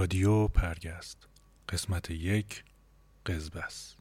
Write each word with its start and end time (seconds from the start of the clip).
رادیو 0.00 0.48
پرگست. 0.48 1.28
قسمت 1.68 2.10
یک 2.10 2.64
قزبس. 3.26 3.96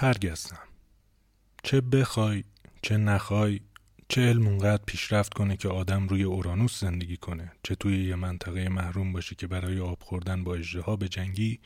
پرگستم 0.00 0.58
چه 1.62 1.80
بخوای 1.80 2.44
چه 2.82 2.96
نخوای 2.96 3.60
چه 4.08 4.20
علم 4.20 4.46
اونقدر 4.46 4.82
پیشرفت 4.86 5.34
کنه 5.34 5.56
که 5.56 5.68
آدم 5.68 6.08
روی 6.08 6.22
اورانوس 6.22 6.80
زندگی 6.80 7.16
کنه 7.16 7.52
چه 7.62 7.74
توی 7.74 8.04
یه 8.04 8.14
منطقه 8.14 8.68
محروم 8.68 9.12
باشی 9.12 9.34
که 9.34 9.46
برای 9.46 9.80
آب 9.80 10.02
خوردن 10.02 10.44
با 10.44 10.54
اجده 10.54 10.96
به 10.96 11.08
جنگی؟ 11.08 11.60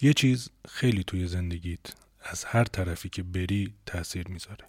یه 0.00 0.12
چیز 0.12 0.50
خیلی 0.68 1.04
توی 1.04 1.26
زندگیت 1.26 1.94
از 2.20 2.44
هر 2.44 2.64
طرفی 2.64 3.08
که 3.08 3.22
بری 3.22 3.74
تاثیر 3.86 4.28
می‌ذاره. 4.28 4.64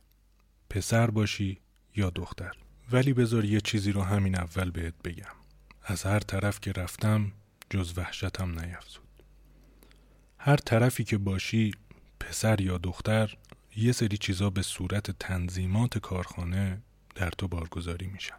پسر 0.70 1.10
باشی 1.10 1.60
یا 1.96 2.10
دختر. 2.10 2.54
ولی 2.92 3.14
بذار 3.14 3.46
یه 3.46 3.62
چیزی 3.62 3.92
رو 3.92 4.02
همین 4.02 4.36
اول 4.36 4.72
بهت 4.72 4.94
بگم. 5.04 5.36
از 5.84 6.04
هر 6.04 6.20
طرف 6.20 6.60
که 6.60 6.72
رفتم 6.72 7.32
جز 7.70 7.98
وحشتم 7.98 8.60
نیفزود. 8.60 9.24
هر 10.38 10.56
طرفی 10.56 11.04
که 11.04 11.18
باشی 11.18 11.72
پسر 12.28 12.62
یا 12.62 12.78
دختر 12.78 13.38
یه 13.76 13.92
سری 13.92 14.18
چیزا 14.18 14.50
به 14.50 14.62
صورت 14.62 15.12
تنظیمات 15.12 15.98
کارخانه 15.98 16.82
در 17.16 17.30
تو 17.30 17.48
بارگذاری 17.48 18.08
میشن. 18.08 18.36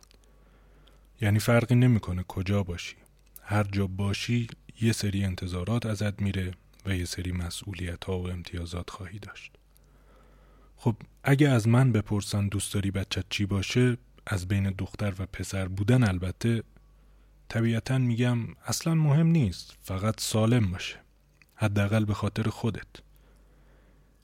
یعنی 1.20 1.38
فرقی 1.38 1.74
نمی‌کنه 1.74 2.22
کجا 2.22 2.62
باشی. 2.62 2.96
هر 3.42 3.62
جا 3.64 3.86
باشی 3.86 4.46
یه 4.80 4.92
سری 4.92 5.24
انتظارات 5.24 5.86
ازت 5.86 6.22
میره 6.22 6.52
و 6.86 6.96
یه 6.96 7.04
سری 7.04 7.32
مسئولیت 7.32 8.04
ها 8.04 8.18
و 8.18 8.30
امتیازات 8.30 8.90
خواهی 8.90 9.18
داشت. 9.18 9.52
خب 10.76 10.96
اگه 11.22 11.48
از 11.48 11.68
من 11.68 11.92
بپرسن 11.92 12.48
دوست 12.48 12.74
داری 12.74 12.90
بچت 12.90 13.24
چی 13.30 13.46
باشه 13.46 13.96
از 14.26 14.48
بین 14.48 14.70
دختر 14.70 15.14
و 15.18 15.26
پسر 15.26 15.68
بودن 15.68 16.08
البته 16.08 16.62
طبیعتا 17.48 17.98
میگم 17.98 18.38
اصلا 18.66 18.94
مهم 18.94 19.26
نیست 19.26 19.76
فقط 19.82 20.20
سالم 20.20 20.70
باشه. 20.70 20.96
حداقل 21.54 22.04
به 22.04 22.14
خاطر 22.14 22.48
خودت. 22.48 23.07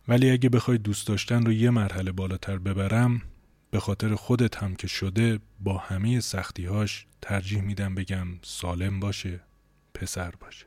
ولی 0.08 0.30
اگه 0.30 0.48
بخوای 0.48 0.78
دوست 0.78 1.06
داشتن 1.06 1.46
رو 1.46 1.52
یه 1.52 1.70
مرحله 1.70 2.12
بالاتر 2.12 2.58
ببرم 2.58 3.22
به 3.70 3.80
خاطر 3.80 4.14
خودت 4.14 4.56
هم 4.56 4.76
که 4.76 4.86
شده 4.86 5.38
با 5.60 5.78
همه 5.78 6.20
سختیهاش 6.20 7.06
ترجیح 7.22 7.62
میدم 7.62 7.94
بگم 7.94 8.26
سالم 8.42 9.00
باشه 9.00 9.40
پسر 9.94 10.30
باشه. 10.30 10.66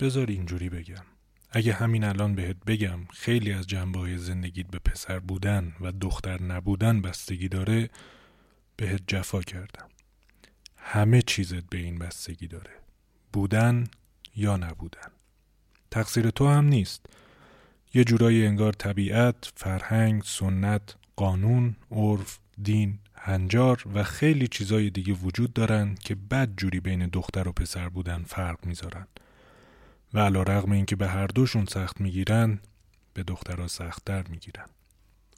بذار 0.00 0.26
اینجوری 0.26 0.68
بگم. 0.68 1.04
اگه 1.50 1.72
همین 1.72 2.04
الان 2.04 2.34
بهت 2.34 2.56
بگم 2.66 2.98
خیلی 3.10 3.52
از 3.52 3.66
جنبه 3.66 3.98
های 3.98 4.18
زندگیت 4.18 4.66
به 4.66 4.78
پسر 4.78 5.18
بودن 5.18 5.72
و 5.80 5.92
دختر 5.92 6.42
نبودن 6.42 7.02
بستگی 7.02 7.48
داره 7.48 7.90
بهت 8.76 9.02
جفا 9.06 9.40
کردم. 9.42 9.88
همه 10.76 11.22
چیزت 11.22 11.64
به 11.70 11.78
این 11.78 11.98
بستگی 11.98 12.46
داره. 12.46 12.70
بودن 13.32 13.84
یا 14.36 14.56
نبودن. 14.56 15.10
تقصیر 15.90 16.30
تو 16.30 16.48
هم 16.48 16.64
نیست. 16.64 17.06
یه 17.94 18.04
جورایی 18.04 18.46
انگار 18.46 18.72
طبیعت، 18.72 19.52
فرهنگ، 19.56 20.22
سنت، 20.22 20.94
قانون، 21.16 21.76
عرف، 21.90 22.38
دین، 22.62 22.98
هنجار 23.14 23.82
و 23.94 24.04
خیلی 24.04 24.48
چیزای 24.48 24.90
دیگه 24.90 25.12
وجود 25.12 25.52
دارن 25.52 25.94
که 25.94 26.14
بد 26.14 26.48
جوری 26.56 26.80
بین 26.80 27.06
دختر 27.06 27.48
و 27.48 27.52
پسر 27.52 27.88
بودن 27.88 28.22
فرق 28.22 28.66
می‌ذارن. 28.66 29.06
و 30.14 30.18
علا 30.18 30.42
رغم 30.42 30.72
اینکه 30.72 30.96
به 30.96 31.08
هر 31.08 31.26
دوشون 31.26 31.64
سخت 31.64 32.00
می‌گیرن 32.00 32.60
به 33.14 33.22
دخترها 33.22 33.68
سختتر 33.68 34.24
می‌گیرن. 34.28 34.66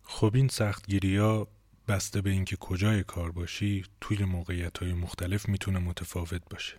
خب 0.05 0.31
این 0.35 0.49
سختگیری 0.49 1.17
ها 1.17 1.49
بسته 1.89 2.21
به 2.21 2.31
اینکه 2.31 2.57
کجای 2.57 3.03
کار 3.03 3.33
باشی 3.33 3.85
توی 4.01 4.25
موقعیت 4.25 4.79
های 4.79 4.93
مختلف 4.93 5.49
می‌تونه 5.49 5.79
متفاوت 5.79 6.43
باشه. 6.51 6.77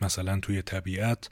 مثلا 0.00 0.40
توی 0.40 0.62
طبیعت 0.62 1.30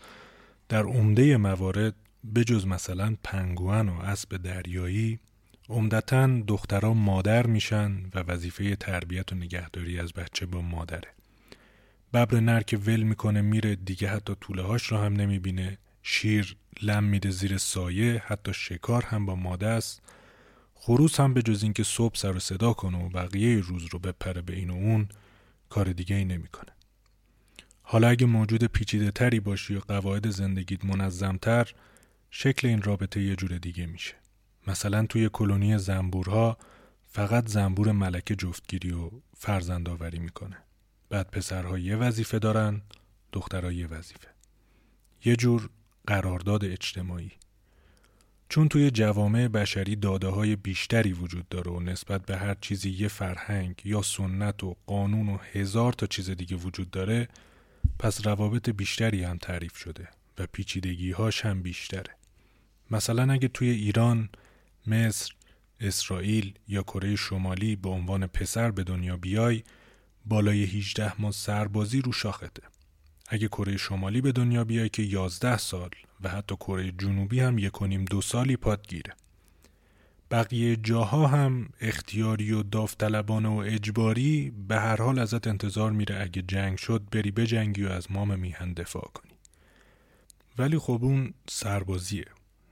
در 0.68 0.82
عمده 0.82 1.36
موارد 1.36 1.94
بجز 2.34 2.66
مثلا 2.66 3.16
پنگوان 3.24 3.88
و 3.88 4.00
اسب 4.00 4.36
دریایی 4.36 5.18
عمدتا 5.68 6.26
دخترها 6.26 6.94
مادر 6.94 7.46
میشن 7.46 7.92
و 8.14 8.18
وظیفه 8.18 8.76
تربیت 8.76 9.32
و 9.32 9.36
نگهداری 9.36 10.00
از 10.00 10.12
بچه 10.12 10.46
با 10.46 10.60
مادره. 10.60 11.08
ببر 12.12 12.40
نر 12.40 12.62
که 12.62 12.76
ول 12.76 13.02
می‌کنه 13.02 13.40
میره 13.40 13.76
دیگه 13.76 14.08
حتی 14.08 14.34
طوله 14.40 14.62
هاش 14.62 14.82
رو 14.82 14.98
هم 14.98 15.12
نمی‌بینه. 15.12 15.78
شیر 16.02 16.56
لم 16.82 17.04
میده 17.04 17.30
زیر 17.30 17.58
سایه 17.58 18.22
حتی 18.26 18.54
شکار 18.54 19.04
هم 19.04 19.26
با 19.26 19.34
ماده 19.34 19.66
است. 19.66 20.02
خروس 20.74 21.20
هم 21.20 21.34
به 21.34 21.42
جز 21.42 21.62
اینکه 21.62 21.82
صبح 21.82 22.14
سر 22.14 22.36
و 22.36 22.40
صدا 22.40 22.72
کنه 22.72 23.04
و 23.04 23.08
بقیه 23.08 23.60
روز 23.60 23.84
رو 23.84 23.98
بپره 23.98 24.42
به 24.42 24.56
این 24.56 24.70
و 24.70 24.74
اون 24.74 25.08
کار 25.68 25.92
دیگه 25.92 26.16
ای 26.16 26.24
نمی‌کنه. 26.24 26.72
حالا 27.82 28.08
اگه 28.08 28.26
موجود 28.26 28.64
پیچیده 28.64 29.10
تری 29.10 29.40
باشی 29.40 29.74
و 29.74 29.80
قواعد 29.80 30.30
زندگیت 30.30 30.84
منظمتر 30.84 31.72
شکل 32.30 32.68
این 32.68 32.82
رابطه 32.82 33.22
یه 33.22 33.36
جور 33.36 33.58
دیگه 33.58 33.86
میشه. 33.86 34.14
مثلا 34.66 35.06
توی 35.06 35.30
کلونی 35.32 35.78
زنبورها 35.78 36.58
فقط 37.06 37.48
زنبور 37.48 37.92
ملکه 37.92 38.36
جفتگیری 38.36 38.92
و 38.92 39.10
فرزند 39.36 39.88
آوری 39.88 40.18
می‌کنه. 40.18 40.56
بعد 41.08 41.30
پسرها 41.30 41.78
یه 41.78 41.96
وظیفه 41.96 42.38
دارن، 42.38 42.82
دخترها 43.32 43.72
یه 43.72 43.86
وظیفه. 43.86 44.28
یه 45.24 45.36
جور 45.36 45.70
قرارداد 46.06 46.64
اجتماعی. 46.64 47.32
چون 48.48 48.68
توی 48.68 48.90
جوامع 48.90 49.48
بشری 49.48 49.96
داده 49.96 50.28
های 50.28 50.56
بیشتری 50.56 51.12
وجود 51.12 51.48
داره 51.48 51.70
و 51.70 51.80
نسبت 51.80 52.26
به 52.26 52.36
هر 52.36 52.56
چیزی 52.60 52.90
یه 52.90 53.08
فرهنگ 53.08 53.82
یا 53.84 54.02
سنت 54.02 54.64
و 54.64 54.76
قانون 54.86 55.28
و 55.28 55.38
هزار 55.52 55.92
تا 55.92 56.06
چیز 56.06 56.30
دیگه 56.30 56.56
وجود 56.56 56.90
داره 56.90 57.28
پس 57.98 58.26
روابط 58.26 58.70
بیشتری 58.70 59.24
هم 59.24 59.38
تعریف 59.38 59.76
شده 59.76 60.08
و 60.38 60.46
پیچیدگی 60.52 61.12
هاش 61.12 61.44
هم 61.44 61.62
بیشتره. 61.62 62.16
مثلا 62.90 63.32
اگه 63.32 63.48
توی 63.48 63.70
ایران، 63.70 64.28
مصر، 64.86 65.34
اسرائیل 65.80 66.54
یا 66.68 66.82
کره 66.82 67.16
شمالی 67.16 67.76
به 67.76 67.88
عنوان 67.88 68.26
پسر 68.26 68.70
به 68.70 68.84
دنیا 68.84 69.16
بیای 69.16 69.62
بالای 70.24 70.64
18 70.64 71.20
ماه 71.22 71.32
سربازی 71.32 72.00
رو 72.00 72.12
شاخته. 72.12 72.62
اگه 73.28 73.48
کره 73.48 73.76
شمالی 73.76 74.20
به 74.20 74.32
دنیا 74.32 74.64
بیای 74.64 74.88
که 74.88 75.02
11 75.02 75.58
سال 75.58 75.90
و 76.20 76.28
حتی 76.28 76.56
کره 76.56 76.92
جنوبی 76.92 77.40
هم 77.40 77.58
یک 77.58 77.72
دو 78.10 78.20
سالی 78.20 78.56
پاد 78.56 78.88
گیره. 78.88 79.14
بقیه 80.30 80.76
جاها 80.76 81.26
هم 81.26 81.68
اختیاری 81.80 82.52
و 82.52 82.62
داوطلبانه 82.62 83.48
و 83.48 83.56
اجباری 83.56 84.52
به 84.68 84.76
هر 84.76 84.96
حال 84.96 85.18
ازت 85.18 85.46
انتظار 85.46 85.92
میره 85.92 86.22
اگه 86.22 86.42
جنگ 86.42 86.78
شد 86.78 87.02
بری 87.12 87.30
بجنگی 87.30 87.84
و 87.84 87.88
از 87.88 88.12
مام 88.12 88.38
میهن 88.38 88.72
دفاع 88.72 89.10
کنی. 89.14 89.35
ولی 90.58 90.78
خب 90.78 90.98
اون 91.02 91.34
سربازیه. 91.48 92.24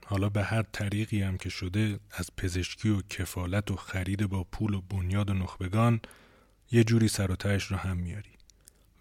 حالا 0.05 0.29
به 0.29 0.43
هر 0.43 0.61
طریقی 0.61 1.21
هم 1.21 1.37
که 1.37 1.49
شده 1.49 1.99
از 2.11 2.29
پزشکی 2.37 2.89
و 2.89 3.01
کفالت 3.01 3.71
و 3.71 3.75
خرید 3.75 4.25
با 4.25 4.43
پول 4.43 4.73
و 4.73 4.81
بنیاد 4.81 5.29
و 5.29 5.33
نخبگان 5.33 5.99
یه 6.71 6.83
جوری 6.83 7.07
سر 7.07 7.31
و 7.31 7.35
رو 7.69 7.77
هم 7.77 7.97
میاری. 7.97 8.29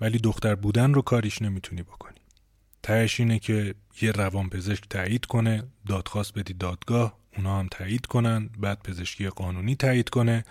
ولی 0.01 0.19
دختر 0.19 0.55
بودن 0.55 0.95
رو 0.95 1.03
کاریش 1.03 1.43
نمی‌تونی 1.43 1.83
بکنی. 1.83 2.21
تهش 2.83 3.21
اینه 3.21 3.39
که 3.39 3.75
یه 4.03 4.11
روان 4.11 4.51
پزشک 4.51 4.89
تایید 4.91 5.25
کنه 5.25 5.63
دادخواست 5.87 6.35
بدی 6.35 6.55
دادگاه 6.55 7.19
اونا 7.37 7.59
هم 7.59 7.69
تایید 7.71 8.07
کنن 8.07 8.51
بعد 8.59 8.83
پزشکی 8.83 9.29
قانونی 9.29 9.77
تایید 9.77 10.09
کنه 10.09 10.45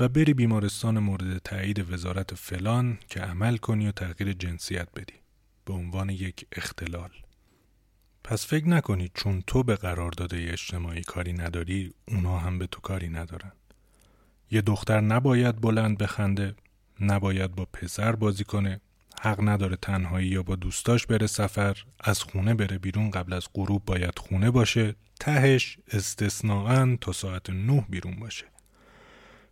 و 0.00 0.08
بری 0.08 0.34
بیمارستان 0.34 0.98
مورد 0.98 1.38
تایید 1.38 1.92
وزارت 1.92 2.34
فلان 2.34 2.98
که 3.08 3.20
عمل 3.20 3.56
کنی 3.56 3.88
و 3.88 3.92
تغییر 3.92 4.32
جنسیت 4.32 4.88
بدی 4.96 5.14
به 5.64 5.72
عنوان 5.72 6.10
یک 6.10 6.46
اختلال 6.52 7.10
پس 8.26 8.46
فکر 8.46 8.68
نکنی 8.68 9.10
چون 9.14 9.42
تو 9.46 9.62
به 9.62 9.76
قرارداد 9.76 10.34
اجتماعی 10.34 11.02
کاری 11.02 11.32
نداری 11.32 11.92
اونا 12.08 12.38
هم 12.38 12.58
به 12.58 12.66
تو 12.66 12.80
کاری 12.80 13.08
ندارن. 13.08 13.52
یه 14.50 14.60
دختر 14.60 15.00
نباید 15.00 15.60
بلند 15.60 15.98
بخنده 15.98 16.54
نباید 17.00 17.54
با 17.54 17.64
پسر 17.64 18.16
بازی 18.16 18.44
کنه 18.44 18.80
حق 19.20 19.48
نداره 19.48 19.76
تنهایی 19.76 20.28
یا 20.28 20.42
با 20.42 20.56
دوستاش 20.56 21.06
بره 21.06 21.26
سفر 21.26 21.84
از 22.00 22.22
خونه 22.22 22.54
بره 22.54 22.78
بیرون 22.78 23.10
قبل 23.10 23.32
از 23.32 23.48
غروب 23.54 23.84
باید 23.84 24.18
خونه 24.18 24.50
باشه 24.50 24.94
تهش 25.20 25.78
استثناعا 25.92 26.98
تا 27.00 27.12
ساعت 27.12 27.50
نه 27.50 27.86
بیرون 27.88 28.16
باشه. 28.16 28.44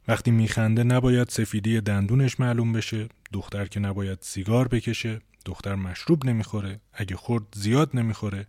وقتی 0.09 0.31
میخنده 0.31 0.85
نباید 0.85 1.29
سفیدی 1.29 1.81
دندونش 1.81 2.41
معلوم 2.41 2.73
بشه 2.73 3.09
دختر 3.35 3.67
که 3.67 3.81
نباید 3.81 4.19
سیگار 4.21 4.69
بکشه 4.69 5.21
دختر 5.45 5.75
مشروب 5.75 6.27
نمی‌خوره 6.27 6.81
اگه 6.93 7.17
خورد 7.17 7.45
زیاد 7.55 7.91
نمی‌خوره 7.97 8.47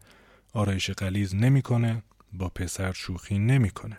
آرایش 0.54 0.90
قلیز 0.90 1.36
نمی‌کنه 1.36 2.04
با 2.34 2.50
پسر 2.50 2.94
شوخی 2.94 3.40
نمی‌کنه. 3.40 3.98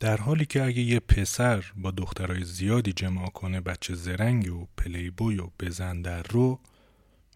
در 0.00 0.16
حالی 0.16 0.46
که 0.46 0.64
اگه 0.64 0.82
یه 0.82 1.00
پسر 1.00 1.64
با 1.76 1.90
دخترای 1.90 2.44
زیادی 2.44 2.92
جمع 2.92 3.26
کنه 3.26 3.60
بچه 3.60 3.94
زرنگ 3.94 4.52
و 4.52 4.66
پلی 4.76 5.10
بوی 5.10 5.38
و 5.38 5.50
بزن 5.60 6.02
در 6.02 6.22
رو 6.22 6.60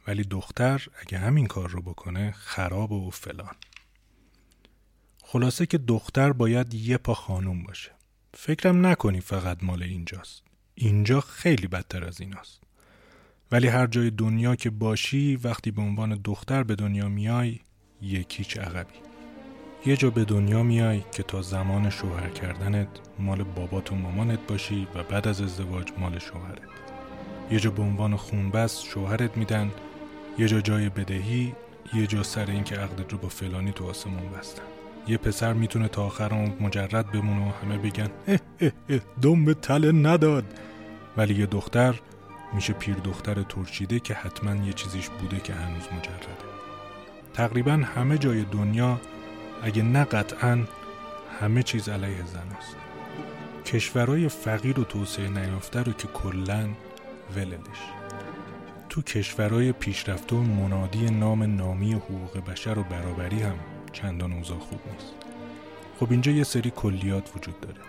ولی 0.06 0.22
دختر 0.22 0.86
اگه 1.00 1.18
همین 1.18 1.46
کار 1.46 1.70
رو 1.70 1.82
بکنه 1.82 2.32
خراب 2.32 2.92
و 2.92 3.10
فلان. 3.10 3.54
خلاصه 5.24 5.66
که 5.66 5.78
دختر 5.78 6.32
باید 6.32 6.74
یه 6.74 6.96
پا 6.96 7.14
خانوم 7.14 7.62
باشه. 7.62 7.92
فکرم 8.34 8.86
نکنی 8.86 9.20
فقط 9.20 9.64
مال 9.64 9.82
اینجاست. 9.82 10.51
اینجا 10.74 11.20
خیلی 11.20 11.66
بدتر 11.66 12.04
از 12.04 12.20
ایناست. 12.20 12.60
ولی 13.52 13.68
هر 13.68 13.86
جای 13.86 14.10
دنیا 14.10 14.56
که 14.56 14.70
باشی 14.70 15.36
وقتی 15.36 15.70
به 15.70 15.82
عنوان 15.82 16.20
دختر 16.24 16.62
به 16.62 16.74
دنیا 16.74 17.08
میای 17.08 17.58
یکیچ 18.02 18.58
عقبی. 18.58 18.94
یه 19.86 19.96
جا 19.96 20.10
به 20.10 20.24
دنیا 20.24 20.62
میای 20.62 21.02
که 21.12 21.22
تا 21.22 21.42
زمان 21.42 21.90
شوهر 21.90 22.28
کردنت 22.28 22.88
مال 23.18 23.42
بابات 23.42 23.92
و 23.92 23.94
مامانت 23.94 24.38
باشی 24.48 24.86
و 24.94 25.02
بعد 25.02 25.28
از 25.28 25.40
ازدواج 25.40 25.88
مال 25.98 26.18
شوهرت. 26.18 26.58
یه 27.50 27.60
جا 27.60 27.70
به 27.70 27.82
عنوان 27.82 28.16
خونبست 28.16 28.84
شوهرت 28.84 29.36
میدن 29.36 29.70
یه 30.38 30.48
جا 30.48 30.60
جای 30.60 30.88
بدهی 30.88 31.54
یه 31.94 32.06
جا 32.06 32.22
سر 32.22 32.50
اینکه 32.50 32.76
عقدت 32.76 33.12
رو 33.12 33.18
با 33.18 33.28
فلانی 33.28 33.72
تو 33.72 33.90
آسمون 33.90 34.30
بستن. 34.30 34.71
یه 35.08 35.16
پسر 35.16 35.52
می‌تونه 35.52 35.88
تا 35.88 36.04
آخر 36.04 36.54
مجرد 36.60 37.12
بمونه 37.12 37.48
و 37.48 37.52
همه 37.62 37.78
بگن 37.78 38.08
دم 39.22 39.44
به 39.44 39.54
تله 39.54 39.92
نداد. 39.92 40.44
ولی 41.16 41.34
یه 41.34 41.46
دختر 41.46 42.00
میشه 42.52 42.72
پیر 42.72 42.94
دختر 42.94 43.42
ترشیده 43.42 44.00
که 44.00 44.14
حتما 44.14 44.66
یه 44.66 44.72
چیزیش 44.72 45.08
بوده 45.08 45.40
که 45.40 45.52
هنوز 45.52 45.82
مجرده. 45.82 46.26
تقریبا 47.34 47.72
همه 47.72 48.18
جای 48.18 48.44
دنیا 48.44 49.00
اگه 49.62 49.82
نه 49.82 50.04
قطعا 50.04 50.64
همه 51.40 51.62
چیز 51.62 51.88
علیه 51.88 52.26
زناست 52.26 52.76
کشورهای 53.64 54.28
فقیر 54.28 54.80
و 54.80 54.84
توسعه 54.84 55.28
نیافته 55.28 55.82
رو 55.82 55.92
که 55.92 56.08
کلا 56.08 56.68
ولدش. 57.36 57.80
تو 58.88 59.02
کشورهای 59.02 59.72
پیشرفته 59.72 60.36
و 60.36 60.42
منادی 60.42 61.10
نام 61.10 61.42
نامی 61.42 61.92
حقوق 61.92 62.50
بشر 62.50 62.78
و 62.78 62.82
برابری 62.82 63.42
هم 63.42 63.56
چندان 63.92 64.32
اوضاع 64.32 64.58
خوب 64.58 64.80
نیست. 64.92 65.14
خب 66.00 66.10
اینجا 66.10 66.32
یه 66.32 66.44
سری 66.44 66.70
کلیات 66.70 67.36
وجود 67.36 67.60
داره. 67.60 67.80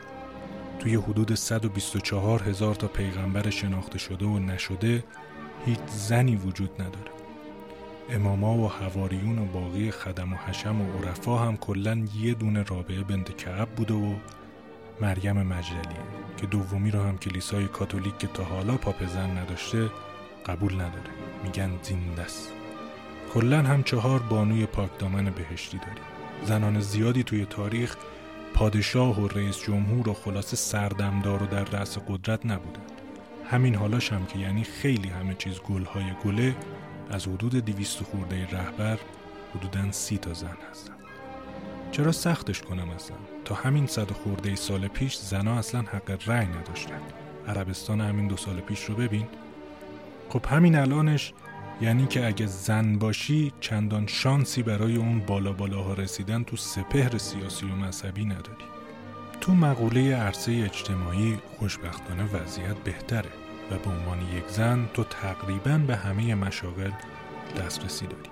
توی 0.79 0.95
حدود 0.95 1.33
124 1.33 2.43
هزار 2.43 2.75
تا 2.75 2.87
پیغمبر 2.87 3.49
شناخته 3.49 3.99
شده 3.99 4.25
و 4.25 4.39
نشده 4.39 5.03
هیچ 5.65 5.79
زنی 5.87 6.35
وجود 6.35 6.81
نداره. 6.81 7.11
اماما 8.09 8.57
و 8.57 8.69
حواریون 8.69 9.39
و 9.39 9.45
باقی 9.45 9.91
خدم 9.91 10.33
و 10.33 10.35
حشم 10.35 10.81
و 10.81 10.97
عرفا 10.97 11.37
هم 11.37 11.57
کلا 11.57 12.05
یه 12.21 12.33
دونه 12.33 12.63
رابعه 12.63 13.03
بنت 13.03 13.37
کعب 13.37 13.69
بوده 13.69 13.93
و 13.93 14.15
مریم 15.01 15.41
مجدلیه 15.41 16.03
که 16.37 16.47
دومی 16.47 16.91
رو 16.91 17.01
هم 17.01 17.17
کلیسای 17.17 17.65
کاتولیک 17.65 18.17
که 18.17 18.27
تا 18.27 18.43
حالا 18.43 18.77
پاپ 18.77 19.05
زن 19.05 19.37
نداشته 19.37 19.89
قبول 20.45 20.73
نداره. 20.73 21.09
میگن 21.43 21.71
زنده 21.83 22.27
کلا 23.33 23.61
هم 23.61 23.83
چهار 23.83 24.19
بانوی 24.19 24.65
پاکدامن 24.65 25.23
بهشتی 25.23 25.77
داریم. 25.77 26.03
زنان 26.45 26.79
زیادی 26.79 27.23
توی 27.23 27.45
تاریخ 27.45 27.95
پادشاه 28.53 29.21
و 29.21 29.27
رئیس 29.27 29.57
جمهور 29.57 30.09
و 30.09 30.13
خلاصه 30.13 30.55
سردمدار 30.55 31.43
و 31.43 31.45
در 31.45 31.63
رأس 31.63 31.97
قدرت 32.07 32.45
نبودن 32.45 32.81
همین 33.45 33.75
حالاش 33.75 34.13
هم 34.13 34.25
که 34.25 34.39
یعنی 34.39 34.63
خیلی 34.63 35.09
همه 35.09 35.35
چیز 35.35 35.59
گلهای 35.59 36.05
گله 36.25 36.55
از 37.09 37.27
حدود 37.27 37.65
دیویست 37.65 38.03
خورده 38.03 38.47
رهبر 38.51 38.99
حدودا 39.55 39.91
سی 39.91 40.17
تا 40.17 40.33
زن 40.33 40.57
هستن 40.71 40.93
چرا 41.91 42.11
سختش 42.11 42.61
کنم 42.61 42.89
اصلا؟ 42.89 43.17
تا 43.45 43.55
همین 43.55 43.87
صد 43.87 44.11
خورده 44.11 44.55
سال 44.55 44.87
پیش 44.87 45.17
زنا 45.17 45.53
اصلا 45.53 45.81
حق 45.81 46.19
رأی 46.25 46.47
نداشتن 46.47 47.01
عربستان 47.47 48.01
همین 48.01 48.27
دو 48.27 48.37
سال 48.37 48.59
پیش 48.59 48.83
رو 48.83 48.95
ببین. 48.95 49.27
خب 50.29 50.45
همین 50.45 50.75
الانش 50.75 51.33
یعنی 51.83 52.07
که 52.07 52.27
اگه 52.27 52.45
زن 52.45 52.97
باشی 52.97 53.53
چندان 53.59 54.07
شانسی 54.07 54.63
برای 54.63 54.95
اون 54.95 55.19
بالا 55.19 55.53
بالاها 55.53 55.93
رسیدن 55.93 56.43
تو 56.43 56.57
سپهر 56.57 57.17
سیاسی 57.17 57.65
و 57.65 57.75
مذهبی 57.75 58.25
نداری. 58.25 58.65
تو 59.41 59.51
مقوله 59.51 60.15
عرصه 60.15 60.51
اجتماعی 60.51 61.37
خوشبختانه 61.59 62.23
وضعیت 62.23 62.75
بهتره 62.77 63.29
و 63.71 63.77
به 63.77 63.89
عنوان 63.89 64.21
یک 64.21 64.47
زن 64.47 64.89
تو 64.93 65.03
تقریبا 65.03 65.77
به 65.77 65.95
همه 65.95 66.35
مشاغل 66.35 66.91
دسترسی 67.59 68.07
داری. 68.07 68.29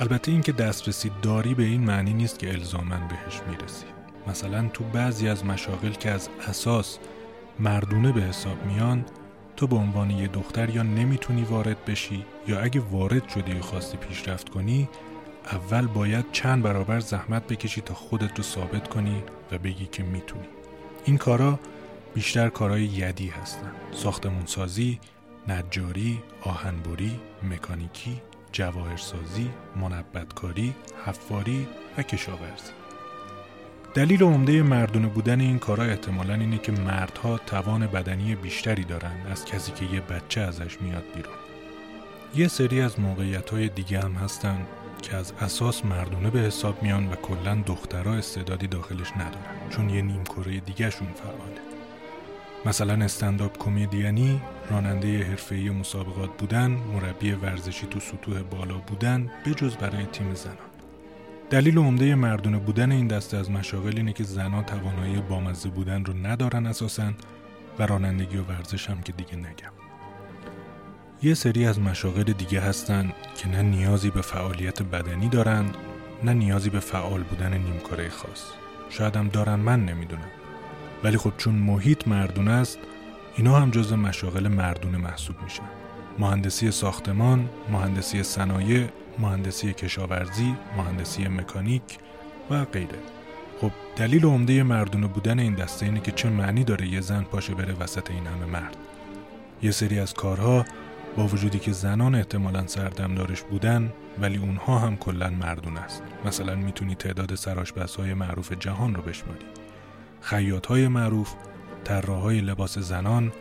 البته 0.00 0.32
اینکه 0.32 0.52
دسترسی 0.52 1.10
داری 1.22 1.54
به 1.54 1.62
این 1.62 1.84
معنی 1.84 2.14
نیست 2.14 2.38
که 2.38 2.52
الزامن 2.52 3.08
بهش 3.08 3.40
می‌رسی. 3.50 3.86
مثلا 4.26 4.68
تو 4.68 4.84
بعضی 4.84 5.28
از 5.28 5.44
مشاغل 5.44 5.92
که 5.92 6.10
از 6.10 6.28
اساس 6.48 6.98
مردونه 7.60 8.12
به 8.12 8.20
حساب 8.20 8.66
میان 8.66 9.04
تو 9.58 9.66
به 9.66 9.76
عنوان 9.76 10.10
یه 10.10 10.28
دختر 10.28 10.70
یا 10.70 10.82
نمی‌تونی 10.82 11.42
وارد 11.42 11.84
بشی 11.84 12.24
یا 12.48 12.60
اگه 12.60 12.80
وارد 12.80 13.28
شدی 13.28 13.52
و 13.52 13.62
خواستی 13.62 13.96
پیشرفت 13.96 14.48
کنی 14.48 14.88
اول 15.52 15.86
باید 15.86 16.24
چند 16.32 16.62
برابر 16.62 17.00
زحمت 17.00 17.46
بکشی 17.46 17.80
تا 17.80 17.94
خودت 17.94 18.36
رو 18.36 18.42
ثابت 18.42 18.88
کنی 18.88 19.22
و 19.52 19.58
بگی 19.58 19.86
که 19.86 20.02
می‌تونی. 20.02 20.48
این 21.04 21.18
کارا 21.18 21.58
بیشتر 22.14 22.48
کارهای 22.48 22.82
یدی 22.84 23.28
هستن. 23.28 23.72
ساختمونسازی، 23.92 25.00
نجاری، 25.48 26.22
آهنبری، 26.42 27.20
مکانیکی، 27.42 28.20
جواهرسازی، 28.52 29.50
منبتکاری، 29.76 30.74
حفاری 31.06 31.66
و 31.98 32.02
کشاورزی. 32.02 32.72
دلیل 33.98 34.22
عمده 34.22 34.62
مردونه 34.62 35.08
بودن 35.08 35.40
این 35.40 35.58
کارا 35.58 35.84
احتمالا 35.84 36.34
اینه 36.34 36.58
که 36.58 36.72
مردها 36.72 37.38
توان 37.38 37.86
بدنی 37.86 38.34
بیشتری 38.34 38.84
دارن 38.84 39.12
از 39.30 39.44
کسی 39.44 39.72
که 39.72 39.84
یه 39.94 40.00
بچه 40.00 40.40
ازش 40.40 40.80
میاد 40.80 41.04
بیرون. 41.14 41.34
یه 42.34 42.48
سری 42.48 42.80
از 42.80 43.00
موقعیت 43.00 43.50
های 43.50 43.68
دیگه 43.68 44.00
هم 44.00 44.12
هستن 44.12 44.66
که 45.02 45.16
از 45.16 45.32
اساس 45.40 45.84
مردونه 45.84 46.30
به 46.30 46.38
حساب 46.38 46.82
میان 46.82 47.08
و 47.08 47.14
کلا 47.14 47.62
دخترها 47.66 48.14
استعدادی 48.14 48.66
داخلش 48.66 49.12
ندارن 49.12 49.70
چون 49.70 49.90
یه 49.90 50.02
نیم 50.02 50.24
کره 50.24 50.60
دیگه 50.60 50.90
شون 50.90 51.08
فعاله. 51.14 51.60
مثلا 52.66 53.04
استنداپ 53.04 53.58
کمدیانی 53.58 54.40
راننده 54.70 55.24
حرفه‌ای 55.24 55.70
مسابقات 55.70 56.30
بودن 56.38 56.70
مربی 56.70 57.32
ورزشی 57.32 57.86
تو 57.86 58.00
سطوح 58.00 58.42
بالا 58.42 58.78
بودن 58.78 59.30
به 59.44 59.54
جز 59.54 59.76
برای 59.76 60.06
تیم 60.06 60.34
زنان. 60.34 60.67
دلیل 61.50 61.78
عمده 61.78 62.14
مردونه 62.14 62.58
بودن 62.58 62.92
این 62.92 63.06
دسته 63.06 63.36
از 63.36 63.50
مشاغل 63.50 63.96
اینه 63.96 64.12
که 64.12 64.24
زنان 64.24 64.64
توانایی 64.64 65.20
بامزه 65.20 65.68
بودن 65.68 66.04
رو 66.04 66.14
ندارن 66.14 66.66
اساسا 66.66 67.12
و 67.78 67.86
رانندگی 67.86 68.36
و 68.36 68.42
ورزش 68.42 68.90
هم 68.90 69.00
که 69.00 69.12
دیگه 69.12 69.36
نگم. 69.36 69.72
یه 71.22 71.34
سری 71.34 71.66
از 71.66 71.80
مشاغل 71.80 72.22
دیگه 72.22 72.60
هستن 72.60 73.12
که 73.36 73.48
نه 73.48 73.62
نیازی 73.62 74.10
به 74.10 74.20
فعالیت 74.20 74.82
بدنی 74.82 75.28
دارن 75.28 75.64
نه 76.24 76.32
نیازی 76.32 76.70
به 76.70 76.80
فعال 76.80 77.22
بودن 77.22 77.58
نیمکاره 77.58 78.08
خاص. 78.08 78.44
شاید 78.90 79.16
هم 79.16 79.28
دارن 79.28 79.54
من 79.54 79.84
نمی‌دونم. 79.84 80.30
ولی 81.04 81.16
خب 81.16 81.32
چون 81.36 81.54
محیط 81.54 82.08
مردونه 82.08 82.50
است 82.50 82.78
اینا 83.36 83.60
هم 83.60 83.70
جز 83.70 83.92
مشاغل 83.92 84.48
مردونه 84.48 84.98
محسوب 84.98 85.36
میشن. 85.42 85.68
مهندسی 86.18 86.70
ساختمان، 86.70 87.48
مهندسی 87.72 88.22
صنایع، 88.22 88.86
مهندسی 89.18 89.72
کشاورزی، 89.72 90.54
مهندسی 90.76 91.28
مکانیک 91.28 91.98
و 92.50 92.64
غیره. 92.64 92.98
خب 93.60 93.70
دلیل 93.96 94.24
عمده 94.24 94.62
مردونه 94.62 95.06
بودن 95.06 95.38
این 95.38 95.54
دسته 95.54 95.86
اینه 95.86 96.00
که 96.00 96.12
چه 96.12 96.28
معنی 96.30 96.64
داره 96.64 96.86
یه 96.86 97.00
زن 97.00 97.22
پاشه 97.22 97.54
بره 97.54 97.74
وسط 97.74 98.10
این 98.10 98.26
همه 98.26 98.46
مرد. 98.46 98.76
یه 99.62 99.70
سری 99.70 99.98
از 99.98 100.14
کارها 100.14 100.64
با 101.16 101.26
وجودی 101.26 101.58
که 101.58 101.72
زنان 101.72 102.14
احتمالا 102.14 102.66
سردمدارش 102.66 103.42
بودن 103.42 103.92
ولی 104.18 104.36
اونها 104.36 104.78
هم 104.78 104.96
کلا 104.96 105.30
مردون 105.30 105.76
است. 105.76 106.02
مثلا 106.24 106.54
می‌تونی 106.54 106.94
تعداد 106.94 107.34
سراشپزهای 107.34 108.14
معروف 108.14 108.52
جهان 108.52 108.94
رو 108.94 109.02
بشماری. 109.02 109.46
خیاط 110.20 110.66
های 110.66 110.88
معروف 110.88 111.34
طراحهای 111.84 112.40
لباس 112.40 112.78
زنان 112.78 113.32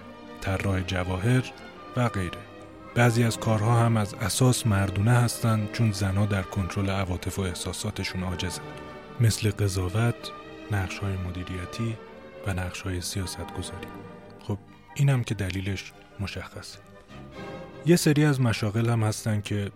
طراح 0.41 0.81
جواهر 0.81 1.51
و 1.97 2.09
غیره. 2.09 2.46
بعضی 2.97 3.23
از 3.23 3.37
کارها 3.37 3.79
هم 3.79 3.97
از 3.97 4.13
اساس 4.13 4.67
مردونه 4.67 5.11
هستند 5.11 5.71
چون 5.71 5.91
زنها 5.91 6.25
در 6.25 6.41
کنترل 6.41 6.89
عواطف 6.89 7.39
و 7.39 7.41
احساساتشون 7.41 8.23
عاجزند 8.23 8.67
مثل 9.19 9.51
قضاوت، 9.51 10.15
نقش 10.71 10.99
های 10.99 11.13
مدیریتی 11.17 11.97
و 12.47 12.53
نقش 12.53 12.81
های 12.81 13.01
سیاست 13.01 13.53
گذاری 13.57 13.87
خب 14.47 14.57
این 14.95 15.09
هم 15.09 15.23
که 15.23 15.35
دلیلش 15.35 15.93
مشخصه. 16.19 16.79
یه 17.85 17.95
سری 17.95 18.25
از 18.25 18.41
مشاغل 18.41 18.89
هم 18.89 19.03
هستن 19.03 19.41
که 19.41 19.71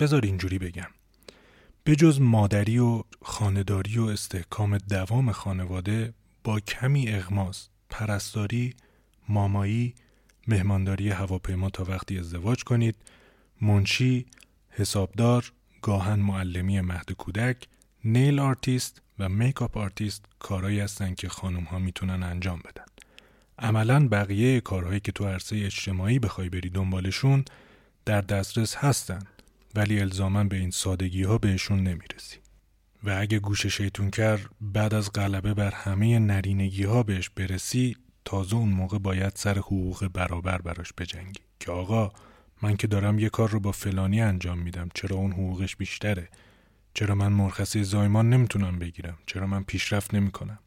بذار 0.00 0.24
اینجوری 0.24 0.58
بگم. 0.58 0.88
به 1.84 1.96
جز 1.96 2.20
مادری 2.20 2.78
و 2.78 3.04
خانه‌داری 3.22 3.98
و 3.98 4.04
استحکام 4.04 4.78
دوام 4.78 5.32
خانواده 5.32 6.14
با 6.44 6.60
کمی 6.60 7.08
اغماز 7.08 7.68
پرستاری 7.90 8.74
مامایی 9.28 9.94
مهمانداری 10.48 11.10
هواپیما 11.10 11.70
تا 11.70 11.84
وقتی 11.84 12.18
ازدواج 12.18 12.64
کنید 12.64 12.96
منشی 13.60 14.26
حسابدار 14.70 15.52
گاهاً 15.82 16.18
معلمی 16.18 16.80
مهد 16.80 17.12
کودک 17.12 17.68
nail 18.04 18.38
artist 18.38 19.02
و 19.18 19.28
makeup 19.28 19.76
artist 19.76 20.24
کارهایی 20.38 20.80
هستن 20.80 21.14
که 21.14 21.28
خانم 21.28 21.64
ها 21.64 21.78
می‌تونن 21.78 22.22
انجام 22.22 22.58
بدن. 22.58 22.84
عملا 23.58 24.08
بقیه 24.08 24.60
کارهایی 24.60 25.00
که 25.00 25.12
تو 25.12 25.26
عرصه 25.26 25.56
اجتماعی 25.56 26.18
بخوای 26.18 26.48
بری 26.48 26.70
دنبالشون 26.70 27.44
در 28.04 28.20
دسترس 28.20 28.76
هستن. 28.76 29.22
ولی 29.76 30.00
الزاما 30.00 30.44
به 30.44 30.56
این 30.56 30.70
سادگی 30.70 31.22
ها 31.22 31.38
بهشون 31.38 31.78
نمی‌رسی. 31.82 32.36
و 33.04 33.16
اگه 33.20 33.38
گوش 33.38 33.66
شیطون 33.66 34.10
کرد 34.10 34.50
بعد 34.60 34.94
از 34.94 35.12
غلبه 35.12 35.54
بر 35.54 35.70
همه 35.70 36.18
نرینگی 36.18 36.84
ها 36.84 37.02
بهش 37.02 37.30
برسی 37.30 37.96
تازه 38.24 38.56
اون 38.56 38.68
موقع 38.68 38.98
باید 38.98 39.32
سر 39.36 39.58
حقوق 39.58 40.08
برابر 40.08 40.62
براش 40.62 40.92
بجنگی. 40.98 41.40
که 41.60 41.72
آقا 41.72 42.12
من 42.62 42.76
که 42.76 42.86
دارم 42.86 43.18
یه 43.18 43.28
کار 43.28 43.50
رو 43.50 43.60
با 43.60 43.72
فلانی 43.72 44.20
انجام 44.20 44.58
میدم 44.58 44.88
چرا 44.94 45.16
اون 45.16 45.32
حقوقش 45.32 45.76
بیشتره؟ 45.76 46.28
چرا 46.94 47.14
من 47.14 47.32
مرخصی 47.32 47.84
زایمان 47.84 48.30
نمی‌تونم 48.30 48.78
بگیرم؟ 48.78 49.18
چرا 49.26 49.46
من 49.46 49.62
پیشرفت 49.62 50.14
نمی‌کنم؟ 50.14 50.58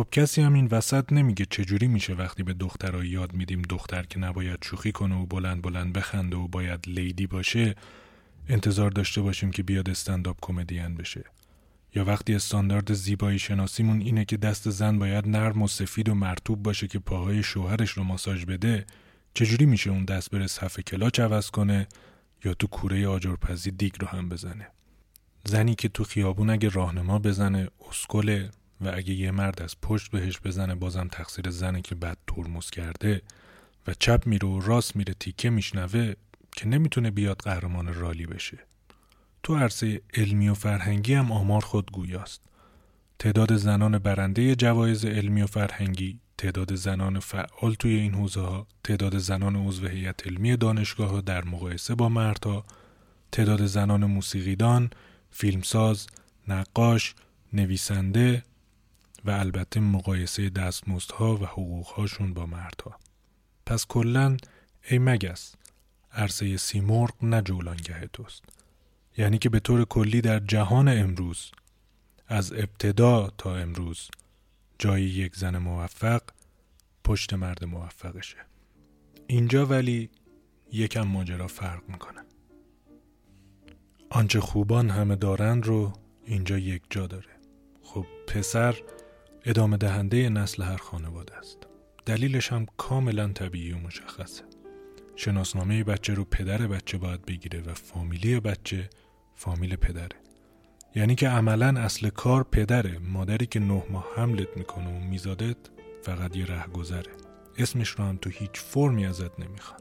خب 0.00 0.08
کسی 0.10 0.42
هم 0.42 0.54
این 0.54 0.68
وسط 0.70 1.12
نمیگه 1.12 1.46
چجوری 1.50 1.88
میشه 1.88 2.14
وقتی 2.14 2.42
به 2.42 2.52
دخترها 2.52 3.04
یاد 3.04 3.32
میدیم 3.32 3.62
دختر 3.62 4.02
که 4.02 4.18
نباید 4.18 4.58
شوخی 4.64 4.92
کنه 4.92 5.14
و 5.14 5.26
بلند 5.26 5.62
بلند 5.62 5.92
بخنده 5.92 6.36
و 6.36 6.48
باید 6.48 6.88
لیدی 6.88 7.26
باشه 7.26 7.74
انتظار 8.48 8.90
داشته 8.90 9.20
باشیم 9.20 9.50
که 9.50 9.62
بیاد 9.62 9.90
استنداپ 9.90 10.36
کمدین 10.42 10.94
بشه. 10.94 11.24
یا 11.94 12.04
وقتی 12.04 12.34
استاندارد 12.34 12.92
زیبایی 12.92 13.38
شناسیمون 13.38 14.00
اینه 14.00 14.24
که 14.24 14.36
دست 14.36 14.70
زن 14.70 14.98
باید 14.98 15.28
نرم 15.28 15.62
و 15.62 15.68
سفید 15.68 16.08
و 16.08 16.14
مرتوب 16.14 16.62
باشه 16.62 16.88
که 16.88 16.98
پاهای 16.98 17.42
شوهرش 17.42 17.90
رو 17.90 18.04
ماساژ 18.04 18.44
بده 18.44 18.86
چجوری 19.34 19.66
میشه 19.66 19.90
اون 19.90 20.04
دست 20.04 20.30
بره 20.30 20.46
صفحه 20.46 20.82
کلاچ 20.82 21.20
عوض 21.20 21.50
کنه 21.50 21.88
یا 22.44 22.54
تو 22.54 22.66
کوره 22.66 23.08
آجرپزی 23.08 23.70
دیگ 23.70 23.92
رو 24.00 24.08
هم 24.08 24.28
بزنه؟ 24.28 24.68
زنی 25.44 25.74
که 25.74 25.88
تو 25.88 26.04
خیابون 26.04 26.50
اگه 26.50 26.68
راهنما 26.68 27.18
بزنه 27.18 27.68
اسکله 27.90 28.50
و 28.80 28.92
اگه 28.94 29.14
یه 29.14 29.30
مرد 29.30 29.62
از 29.62 29.80
پشت 29.82 30.10
بهش 30.10 30.40
بزنه 30.44 30.74
بازم 30.74 31.08
تقصیر 31.12 31.50
زنه 31.50 31.82
که 31.82 31.94
بد 31.94 32.16
ترمز 32.26 32.70
کرده 32.70 33.22
و 33.86 33.94
چپ 33.94 34.26
میره 34.26 34.48
و 34.48 34.60
راست 34.60 34.96
میره 34.96 35.14
تیکه 35.14 35.50
میشنوه 35.50 36.12
که 36.52 36.68
نمی‌تونه 36.68 37.10
بیاد 37.10 37.40
قهرمان 37.42 37.94
رالی 37.94 38.26
بشه. 38.26 38.58
تو 39.42 39.56
عرصه 39.56 40.00
علمی 40.14 40.48
و 40.48 40.54
فرهنگی 40.54 41.14
هم 41.14 41.32
آمار 41.32 41.60
خود 41.60 41.92
گویاست. 41.92 42.40
تعداد 43.18 43.56
زنان 43.56 43.98
برنده 43.98 44.54
جوایز 44.54 45.04
علمی 45.04 45.42
و 45.42 45.46
فرهنگی 45.46 46.20
تعداد 46.38 46.74
زنان 46.74 47.18
فعال 47.18 47.74
توی 47.74 47.94
این 47.94 48.14
حوزه 48.14 48.40
ها 48.40 48.66
تعداد 48.84 49.18
زنان 49.18 49.56
عضو 49.56 49.86
هیئت 49.86 50.26
علمی 50.26 50.56
دانشگاه 50.56 51.10
ها 51.10 51.20
در 51.20 51.44
مقایسه 51.44 51.94
با 51.94 52.08
مردها 52.08 52.64
تعداد 53.32 53.66
زنان 53.66 54.04
موسیقیدان 54.04 54.90
فیلمساز 55.30 56.06
نقاش 56.48 57.14
نویسنده 57.52 58.42
و 59.24 59.30
البته 59.30 59.80
مقایسه 59.80 60.50
دستمزدها 60.50 61.36
و 61.36 61.46
حقوقهاشون 61.46 62.34
با 62.34 62.46
مردها. 62.46 62.98
پس 63.66 63.86
کلا 63.86 64.36
ای 64.90 64.98
مگس 64.98 65.54
عرصه 66.12 66.56
سیمرغ 66.56 67.14
نه 67.22 67.42
جولانگه 67.42 68.06
توست. 68.12 68.44
یعنی 69.16 69.38
که 69.38 69.48
به 69.48 69.60
طور 69.60 69.84
کلی 69.84 70.20
در 70.20 70.38
جهان 70.38 70.88
امروز 70.88 71.50
از 72.26 72.52
ابتدا 72.52 73.30
تا 73.38 73.56
امروز 73.56 74.10
جای 74.78 75.02
یک 75.02 75.36
زن 75.36 75.58
موفق 75.58 76.22
پشت 77.04 77.34
مرد 77.34 77.64
موفقشه. 77.64 78.36
اینجا 79.26 79.66
ولی 79.66 80.10
یکم 80.72 81.02
ماجرا 81.02 81.46
فرق 81.46 81.82
می‌کنه. 81.88 82.20
آنچه 84.10 84.40
خوبان 84.40 84.90
همه 84.90 85.16
دارند 85.16 85.66
رو 85.66 85.92
اینجا 86.24 86.58
یک 86.58 86.82
جا 86.90 87.06
داره. 87.06 87.40
خب 87.82 88.06
پسر 88.26 88.76
ادامه 89.44 89.76
دهنده 89.76 90.28
نسل 90.28 90.62
هر 90.62 90.76
خانواده 90.76 91.36
است. 91.36 91.58
دلیلش 92.06 92.52
هم 92.52 92.66
کاملا 92.76 93.28
طبیعی 93.28 93.72
و 93.72 93.78
مشخصه. 93.78 94.42
شناسنامه 95.16 95.84
بچه 95.84 96.14
رو 96.14 96.24
پدر 96.24 96.66
بچه 96.66 96.98
باید 96.98 97.26
بگیره 97.26 97.60
و 97.60 97.74
فامیلی 97.74 98.40
بچه 98.40 98.90
فامیل 99.34 99.76
پدره. 99.76 100.16
یعنی 100.94 101.14
که 101.14 101.28
عملا 101.28 101.80
اصل 101.80 102.08
کار 102.08 102.46
پدره. 102.52 102.98
مادری 102.98 103.46
که 103.46 103.60
نه 103.60 103.82
ماه 103.90 104.06
حملت 104.16 104.56
می‌کنه 104.56 104.96
و 104.96 105.00
میزادت 105.00 105.56
فقط 106.02 106.36
یه 106.36 106.46
ره 106.46 106.66
گذره 106.66 107.12
اسمش 107.58 107.88
رو 107.88 108.04
هم 108.04 108.16
تو 108.16 108.30
هیچ 108.30 108.52
فرمی 108.52 109.06
ازت 109.06 109.40
نمی‌خوان. 109.40 109.80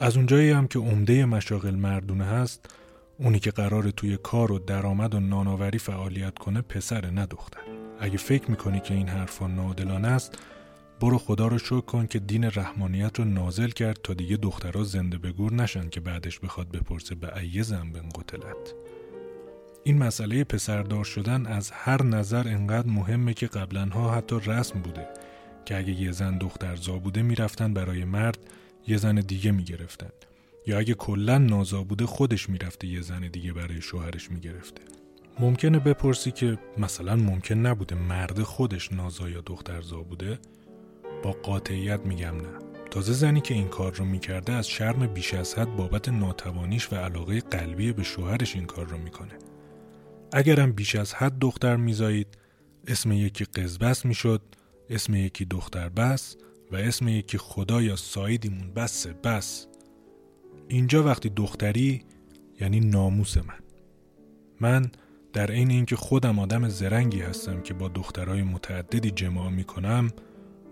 از 0.00 0.16
اونجایی 0.16 0.50
هم 0.50 0.68
که 0.68 0.78
عمده 0.78 1.24
مشاغل 1.24 1.74
مردونه 1.74 2.24
هست 2.24 2.74
اونی 3.18 3.38
که 3.38 3.50
قرار 3.50 3.90
توی 3.90 4.16
کار 4.16 4.52
و 4.52 4.58
درآمد 4.58 5.14
و 5.14 5.20
نانآوری 5.20 5.78
فعالیت 5.78 6.38
کنه 6.38 6.62
پسره 6.62 7.10
نه 7.10 7.26
دختر. 7.26 7.77
اگه 8.00 8.16
فکر 8.16 8.50
می‌کنی 8.50 8.80
که 8.80 8.94
این 8.94 9.08
حرفا 9.08 9.46
نادلانه 9.46 10.08
است 10.08 10.38
برو 11.00 11.18
خدا 11.18 11.48
رو 11.48 11.58
شکر 11.58 11.80
کن 11.80 12.06
که 12.06 12.18
دین 12.18 12.44
رحمانیت 12.44 13.18
رو 13.18 13.24
نازل 13.24 13.68
کرد 13.68 14.00
تا 14.02 14.14
دیگه 14.14 14.36
دخترها 14.36 14.84
زنده 14.84 15.18
به 15.18 15.32
گور 15.32 15.52
نشن 15.52 15.88
که 15.88 16.00
بعدش 16.00 16.38
بخواد 16.38 16.70
بپرسه 16.70 17.14
به 17.14 17.36
ایه 17.38 17.62
زنبن 17.62 18.08
قتلت. 18.08 18.74
این 19.84 19.98
مسئله 19.98 20.44
پسردار 20.44 21.04
شدن 21.04 21.46
از 21.46 21.70
هر 21.70 22.02
نظر 22.02 22.48
انقدر 22.48 22.88
مهمه 22.88 23.34
که 23.34 23.46
قبلا 23.46 23.84
حتی 23.84 24.36
رسم 24.46 24.80
بوده 24.80 25.08
که 25.64 25.78
اگه 25.78 25.92
یه 25.92 26.12
زن 26.12 26.38
دختر 26.38 26.76
زا 26.76 26.98
بوده 26.98 27.22
می‌رفتن 27.22 27.74
برای 27.74 28.04
مرد 28.04 28.38
یه 28.86 28.96
زن 28.96 29.14
دیگه 29.14 29.50
می‌گرفتن. 29.50 30.10
یا 30.66 30.78
اگه 30.78 30.94
کلا 30.94 31.38
نازا 31.38 31.82
بوده 31.82 32.06
خودش 32.06 32.48
می‌رفته 32.48 32.86
یه 32.86 33.00
زن 33.00 33.20
دیگه 33.20 33.52
برای 33.52 33.80
شوهرش 33.80 34.30
می‌گرفته. 34.30 34.82
ممکنه 35.40 35.78
بپرسی 35.78 36.30
که 36.30 36.58
مثلا 36.78 37.16
ممکن 37.16 37.54
نبوده 37.54 37.94
مرد 37.94 38.42
خودش 38.42 38.92
نازا 38.92 39.28
یا 39.28 39.40
دخترزا 39.46 39.96
بوده؟ 39.96 40.38
با 41.22 41.32
قاطعیت 41.32 42.00
میگم 42.00 42.36
نه. 42.36 42.48
تازه 42.90 43.12
زنی 43.12 43.40
که 43.40 43.54
این 43.54 43.68
کار 43.68 43.94
رو 43.94 44.04
می‌کرده 44.04 44.52
از 44.52 44.68
شرم 44.68 45.06
بیش 45.06 45.34
از 45.34 45.54
حد 45.54 45.76
بابت 45.76 46.08
ناتوانیش 46.08 46.92
و 46.92 46.96
علاقه 46.96 47.40
قلبی 47.40 47.92
به 47.92 48.02
شوهرش 48.02 48.56
این 48.56 48.66
کار 48.66 48.86
رو 48.86 48.98
می‌کنه. 48.98 49.38
اگرم 50.32 50.72
بیش 50.72 50.94
از 50.94 51.14
حد 51.14 51.38
دختر 51.38 51.76
میزایید 51.76 52.38
اسم 52.86 53.12
یکی 53.12 53.44
قزبس 53.44 54.04
می‌شد 54.04 54.42
اسم 54.90 55.14
یکی 55.14 55.44
دختر 55.44 55.88
بس 55.88 56.36
و 56.72 56.76
اسم 56.76 57.08
یکی 57.08 57.38
خدا 57.38 57.82
یا 57.82 57.96
سایدیمون 57.96 58.70
بسه 58.70 59.12
بس. 59.12 59.66
اینجا 60.68 61.02
وقتی 61.02 61.28
دختری 61.28 62.02
یعنی 62.60 62.80
ناموس 62.80 63.36
من. 63.36 63.58
من 64.60 64.90
در 65.32 65.50
عین 65.50 65.70
اینکه 65.70 65.96
خودم 65.96 66.38
آدم 66.38 66.68
زرنگی 66.68 67.20
هستم 67.20 67.60
که 67.60 67.74
با 67.74 67.88
دخترای 67.88 68.42
متعددی 68.42 69.10
جماع 69.10 69.50
می‌کنم 69.50 70.10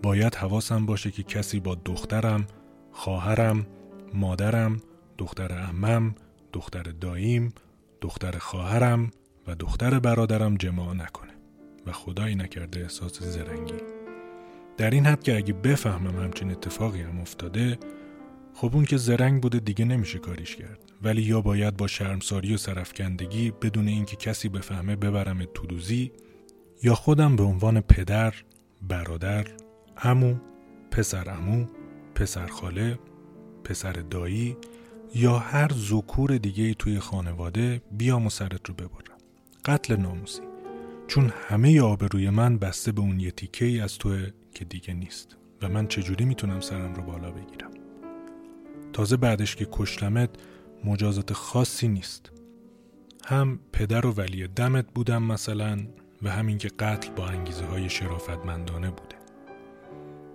باید 0.03 0.35
حواسم 0.35 0.85
باشه 0.85 1.11
که 1.11 1.23
کسی 1.23 1.59
با 1.59 1.77
دخترم، 1.85 2.47
خواهرم، 2.91 3.67
مادرم، 4.13 4.81
دختر 5.17 5.51
امم، 5.53 6.15
دختر 6.53 6.83
داییم، 6.83 7.53
دختر 8.01 8.37
خواهرم 8.37 9.11
و 9.47 9.55
دختر 9.55 9.99
برادرم 9.99 10.55
جماع 10.55 10.93
نکنه 10.93 11.31
و 11.85 11.91
خدایی 11.91 12.35
نکرده 12.35 12.79
احساس 12.79 13.23
زرنگی. 13.23 13.81
در 14.77 14.89
این 14.89 15.05
حد 15.05 15.23
که 15.23 15.37
اگه 15.37 15.53
بفهمم 15.53 16.23
همچین 16.23 16.51
اتفاقی 16.51 17.01
هم 17.01 17.19
افتاده 17.21 17.77
خب 18.59 18.71
اون 18.73 18.85
که 18.85 18.97
زرنگ 18.97 19.41
بوده 19.41 19.59
دیگه 19.59 19.85
نمیشه 19.85 20.19
کاریش 20.19 20.55
کرد 20.55 20.79
ولی 21.01 21.21
یا 21.21 21.41
باید 21.41 21.77
با 21.77 21.87
شرمساری 21.87 22.53
و 22.53 22.57
سرفکندگی 22.57 23.51
بدون 23.51 23.87
اینکه 23.87 24.15
کسی 24.15 24.49
بفهمه 24.49 24.95
ببرم 24.95 25.45
تودوزی 25.53 26.11
یا 26.83 26.95
خودم 26.95 27.35
به 27.35 27.43
عنوان 27.43 27.81
پدر، 27.81 28.33
برادر، 28.81 29.47
امو، 29.97 30.35
پسر 30.91 31.29
امو، 31.29 31.65
پسر 32.15 32.47
خاله، 32.47 32.99
پسر 33.63 33.91
دایی 33.91 34.57
یا 35.15 35.39
هر 35.39 35.71
ذکور 35.73 36.37
دیگه 36.37 36.73
توی 36.73 36.99
خانواده 36.99 37.81
بیام 37.91 38.25
و 38.25 38.29
سرت 38.29 38.69
رو 38.69 38.73
ببرم. 38.73 39.17
قتل 39.65 39.95
ناموسی. 39.95 40.41
چون 41.07 41.31
همه 41.47 41.81
آبروی 41.81 42.29
من 42.29 42.57
بسته 42.57 42.91
به 42.91 43.01
اون 43.01 43.19
یه 43.19 43.31
تیکه 43.31 43.65
ای 43.65 43.79
از 43.79 43.97
توه 43.97 44.27
که 44.53 44.65
دیگه 44.65 44.93
نیست 44.93 45.37
و 45.61 45.69
من 45.69 45.87
چجوری 45.87 46.25
می‌تونم 46.25 46.59
سرم 46.59 46.93
رو 46.93 47.03
بالا 47.03 47.31
بگیرم. 47.31 47.86
تازه 48.93 49.17
بعدش 49.17 49.55
که 49.55 49.67
کشتمت 49.71 50.29
مجازات 50.83 51.33
خاصی 51.33 51.87
نیست. 51.87 52.31
هم 53.25 53.59
پدر 53.73 54.05
و 54.05 54.11
ولی 54.11 54.47
دمت 54.47 54.85
بودم 54.93 55.23
مثلا 55.23 55.87
و 56.21 56.29
همین 56.29 56.57
که 56.57 56.67
قتل 56.79 57.11
با 57.11 57.27
انگیزه 57.27 57.65
های 57.65 57.89
شرافتمندانه 57.89 58.89
بوده. 58.89 59.15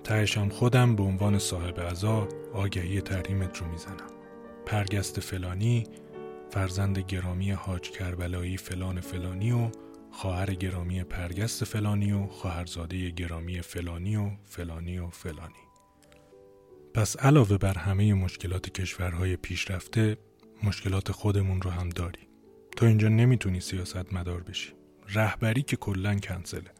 تهشم 0.05 0.49
خودم 0.49 0.97
به 0.97 1.03
عنوان 1.03 1.39
صاحب 1.39 1.81
عزا 1.81 2.29
آگهی 2.53 3.01
تحریمت 3.01 3.59
رو 3.59 3.67
می‌زنم. 3.67 4.11
پرگست 4.67 5.21
فلانی، 5.21 5.85
فرزند 6.51 6.99
گرامی 6.99 7.51
حاج 7.51 7.91
کربلایی 7.91 8.57
فلان 8.57 9.01
فلانی 9.01 9.53
و 9.53 9.71
خواهر 10.11 10.55
گرامی 10.55 11.05
پرگست 11.05 11.65
فلانی 11.65 12.13
و 12.13 12.27
خواهرزاده 12.27 13.11
گرامی 13.11 13.63
فلانی 13.63 14.17
و 14.17 14.31
فلانی 14.45 14.99
و 14.99 15.09
فلانی. 15.11 15.55
پس 16.95 17.17
علاوه 17.17 17.59
بر 17.59 17.79
همه 17.79 18.15
مشکلات 18.15 18.71
کشورهای 18.71 19.37
پیشرفته 19.37 20.17
مشکلات 20.63 21.13
خودمون 21.13 21.63
رو 21.63 21.71
هم 21.71 21.89
داری. 21.89 22.29
تو 22.77 22.87
اینجا 22.87 23.09
نمی‌تونی 23.09 23.61
سیاست 23.61 24.13
مدار 24.13 24.43
بشی. 24.43 24.73
رهبری 25.09 25.63
که 25.63 25.77
کلا 25.77 26.15
کنسله. 26.15 26.71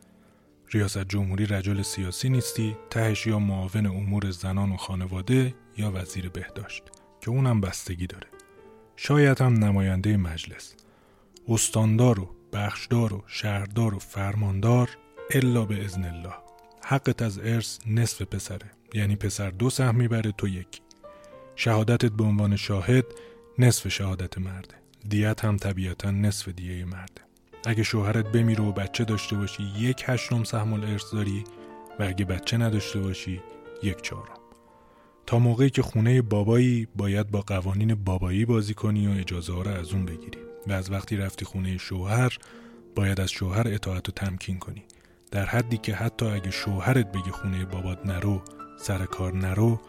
ریاست 0.75 1.05
جمهوری 1.05 1.47
رجل 1.47 1.83
سیاسی 1.83 2.29
نیستی 2.29 2.77
تهش 2.91 3.27
یا 3.27 3.39
معاون 3.39 3.87
امور 3.87 4.31
زنان 4.31 4.73
و 4.73 4.77
خانواده 4.77 5.55
یا 5.77 5.93
وزیر 5.95 6.29
بهداشت 6.29 6.83
که 7.21 7.31
اونم 7.31 7.61
بستگی 7.61 8.07
داره 8.07 8.27
شاید 8.97 9.41
هم 9.41 9.65
نماینده 9.65 10.17
مجلس 10.17 10.75
استاندار 11.49 12.21
و 12.21 12.37
بخشدار 12.53 13.15
و 13.15 13.25
شهردار 13.27 13.95
و 13.95 13.99
فرماندار 13.99 14.91
الا 15.31 15.65
به 15.65 15.85
ازن 15.85 16.05
الله 16.05 16.35
حقت 16.85 17.23
از 17.23 17.39
ارث 17.39 17.79
نصف 17.87 18.23
پسره 18.23 18.71
یعنی 18.95 19.17
پسر 19.17 19.51
دو 19.51 19.71
سهم 19.71 19.95
می‌بره 19.95 20.33
تو 20.33 20.49
یکی. 20.49 20.81
شهادتت 21.57 22.13
به 22.13 22.25
عنوان 22.25 22.57
شاهد 22.57 23.05
نصف 23.59 23.89
شهادت 23.89 24.39
مرده. 24.39 24.75
دیت 25.09 25.45
هم 25.45 25.57
طبیعتا 25.57 26.11
نصف 26.11 26.49
دیه 26.49 26.85
مرده. 26.85 27.23
اگه 27.67 27.83
شوهرت 27.83 28.33
بمیره 28.33 28.65
و 28.65 28.73
بچه 28.73 29.05
داشته 29.05 29.37
باشی 29.37 29.63
یک 29.79 30.05
هشتم 30.07 30.45
سهم 30.45 30.73
الارث 30.73 31.13
داری 31.13 31.45
و 31.99 32.03
اگه 32.03 32.25
بچه 32.25 32.57
نداشته 32.57 33.01
باشی 33.01 33.41
یک 33.83 34.03
چهارم. 34.03 34.39
تا 35.27 35.39
موقعی 35.39 35.71
که 35.71 35.83
خونه 35.83 36.23
بابایی 36.23 36.89
باید 36.97 37.31
با 37.31 37.41
قوانین 37.41 37.95
بابایی 37.95 38.45
بازی 38.45 38.75
کنی 38.75 39.07
و 39.07 39.11
اجازه 39.11 39.53
ها 39.53 39.63
رو 39.63 39.71
از 39.71 39.93
اون 39.93 40.05
بگیری. 40.05 40.39
و 40.67 40.73
از 40.73 40.91
وقتی 40.91 41.17
رفتی 41.17 41.45
خونه 41.45 41.79
شوهر 41.79 42.39
باید 42.95 43.21
از 43.21 43.31
شوهر 43.31 43.69
اطاعت 43.69 44.09
و 44.09 44.13
تمکین 44.13 44.59
کنی. 44.59 44.83
در 45.31 45.45
حدی 45.45 45.77
که 45.77 45.95
حتی 45.95 46.27
اگه 46.27 46.51
شوهرت 46.51 47.13
بگی 47.13 47.31
خونه 47.31 47.65
بابات 47.65 48.07
نرو 48.07 48.43
سر 48.83 49.05
کار 49.05 49.35
نرو 49.35 49.81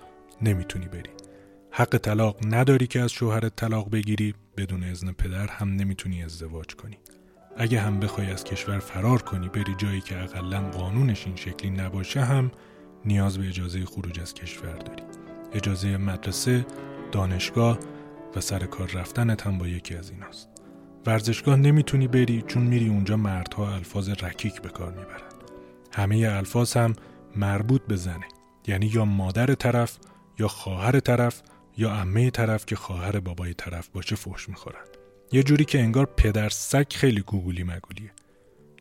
نمی‌تونی 0.41 0.85
بری. 0.85 1.09
حق 1.71 1.97
طلاق 1.97 2.37
نداری 2.45 2.87
که 2.87 3.01
از 3.01 3.11
شوهرت 3.11 3.55
طلاق 3.55 3.89
بگیری 3.89 4.33
بدون 4.57 4.83
اذن 4.83 5.11
پدر 5.11 5.47
هم 5.47 5.69
نمی‌تونی 5.69 6.23
ازدواج 6.23 6.75
کنی. 6.75 6.97
اگه 7.57 7.79
هم 7.79 7.99
بخوای 7.99 8.31
از 8.31 8.43
کشور 8.43 8.79
فرار 8.79 9.21
کنی 9.21 9.49
بری 9.49 9.75
جایی 9.77 10.01
که 10.01 10.23
اقلا 10.23 10.61
قانونش 10.61 11.27
این 11.27 11.35
شکلی 11.35 11.69
نباشه 11.71 12.21
هم 12.21 12.51
نیاز 13.05 13.37
به 13.37 13.47
اجازه 13.47 13.85
خروج 13.85 14.19
از 14.19 14.33
کشور 14.33 14.77
داری. 14.77 15.03
اجازه 15.53 15.97
مدرسه، 15.97 16.65
دانشگاه 17.11 17.79
و 18.35 18.41
سر 18.41 18.65
کار 18.65 18.91
رفتنت 18.91 19.47
هم 19.47 19.57
با 19.57 19.67
یکی 19.67 19.95
از 19.95 20.09
ایناست. 20.09 20.49
ورزشگاه 21.05 21.55
نمی‌تونی 21.55 22.07
بری 22.07 22.41
چون 22.47 22.63
میری 22.63 22.89
اونجا 22.89 23.17
مردها 23.17 23.73
الفاظ 23.73 24.09
رکیک 24.09 24.61
به 24.61 24.69
کار 24.69 24.91
می‌برن. 24.91 25.29
همه 25.91 26.27
الفاظ 26.31 26.77
هم 26.77 26.93
مربوط 27.35 27.81
به 27.87 27.95
زنه. 27.95 28.25
یعنی 28.67 28.85
یا 28.85 29.05
مادر 29.05 29.55
طرف 29.55 29.97
یا 30.39 30.47
خواهر 30.47 30.99
طرف 30.99 31.41
یا 31.77 31.91
عمه 31.91 32.29
طرف 32.29 32.65
که 32.65 32.75
خواهر 32.75 33.19
بابای 33.19 33.53
طرف 33.53 33.87
باشه 33.87 34.15
فحش 34.15 34.49
می‌خورن 34.49 34.85
یه 35.31 35.43
جوری 35.43 35.65
که 35.65 35.79
انگار 35.79 36.05
پدر 36.05 36.49
سگ 36.49 36.85
خیلی 36.93 37.21
گوگولی 37.21 37.63
مگولیه. 37.63 38.11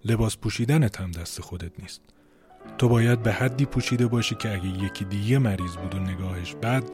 لباس 0.05 0.37
پوشیدنت 0.37 1.01
هم 1.01 1.11
دست 1.11 1.41
خودت 1.41 1.81
نیست. 1.81 2.01
تو 2.79 2.89
باید 2.89 3.23
به 3.23 3.33
حدی 3.33 3.65
پوشیده 3.65 4.07
باشی 4.07 4.35
که 4.35 4.53
اگه 4.53 4.85
یکی 4.85 5.05
دیگه 5.05 5.39
مریض 5.39 5.77
بود 5.77 5.95
و 5.95 5.99
نگاهش 5.99 6.55
بد 6.55 6.85